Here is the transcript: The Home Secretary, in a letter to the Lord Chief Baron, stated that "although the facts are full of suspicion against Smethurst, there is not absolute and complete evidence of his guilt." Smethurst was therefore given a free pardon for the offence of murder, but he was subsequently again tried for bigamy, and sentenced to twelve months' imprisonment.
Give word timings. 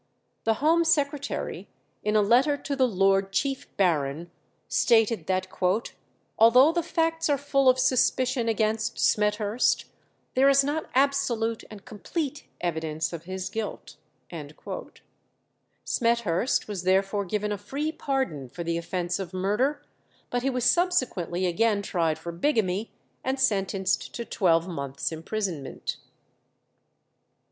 The 0.45 0.55
Home 0.55 0.83
Secretary, 0.83 1.67
in 2.03 2.15
a 2.15 2.23
letter 2.23 2.57
to 2.57 2.75
the 2.75 2.87
Lord 2.87 3.31
Chief 3.31 3.67
Baron, 3.77 4.31
stated 4.67 5.27
that 5.27 5.45
"although 6.39 6.71
the 6.71 6.81
facts 6.81 7.29
are 7.29 7.37
full 7.37 7.69
of 7.69 7.77
suspicion 7.77 8.49
against 8.49 8.97
Smethurst, 8.97 9.85
there 10.33 10.49
is 10.49 10.63
not 10.63 10.89
absolute 10.95 11.63
and 11.69 11.85
complete 11.85 12.45
evidence 12.61 13.13
of 13.13 13.25
his 13.25 13.47
guilt." 13.51 13.97
Smethurst 15.85 16.67
was 16.67 16.81
therefore 16.81 17.23
given 17.25 17.51
a 17.51 17.57
free 17.59 17.91
pardon 17.91 18.49
for 18.49 18.63
the 18.63 18.79
offence 18.79 19.19
of 19.19 19.35
murder, 19.35 19.85
but 20.31 20.41
he 20.41 20.49
was 20.49 20.65
subsequently 20.65 21.45
again 21.45 21.83
tried 21.83 22.17
for 22.17 22.31
bigamy, 22.31 22.89
and 23.23 23.39
sentenced 23.39 24.15
to 24.15 24.25
twelve 24.25 24.67
months' 24.67 25.11
imprisonment. 25.11 25.97